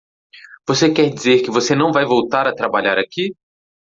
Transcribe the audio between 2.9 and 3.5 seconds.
aqui?